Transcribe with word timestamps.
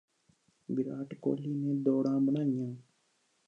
ਵਿਰਾਟ 0.69 1.13
ਕੋਹਲੀ 1.21 1.53
ਨੇ 1.53 1.73
ਦੌੜਾਂ 1.83 2.19
ਬਣਾਈਆਂ 2.19 2.73